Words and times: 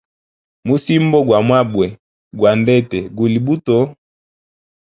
Musimbo 0.67 1.17
gwa 1.27 1.39
mabwe, 1.49 1.87
gwa 2.37 2.51
ndete 2.61 2.99
guli 3.15 3.39
buto. 3.45 3.77